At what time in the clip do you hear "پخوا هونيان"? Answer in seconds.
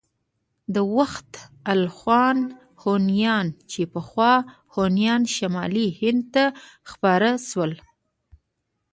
3.93-5.21